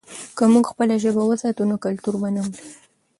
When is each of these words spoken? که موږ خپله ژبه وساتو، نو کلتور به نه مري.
که 0.37 0.43
موږ 0.51 0.65
خپله 0.71 0.95
ژبه 1.03 1.23
وساتو، 1.25 1.63
نو 1.69 1.75
کلتور 1.85 2.15
به 2.21 2.29
نه 2.35 2.41
مري. 2.47 2.67